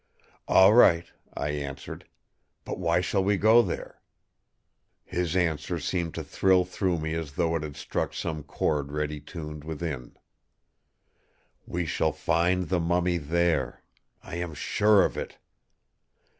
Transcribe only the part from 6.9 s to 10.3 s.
me as though it had struck some chord ready tuned within: